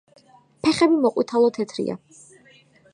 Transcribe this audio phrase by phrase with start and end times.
[0.63, 2.01] ფეხები მოყვითალო თეთრია.